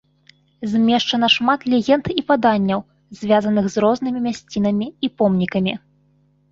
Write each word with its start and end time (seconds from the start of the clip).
Змешчана 0.71 1.27
шмат 1.35 1.67
легенд 1.75 2.05
і 2.21 2.25
паданняў, 2.31 2.79
звязаных 3.21 3.65
з 3.75 3.87
рознымі 3.87 4.19
мясцінамі 4.27 4.93
і 5.07 5.13
помнікамі. 5.21 5.73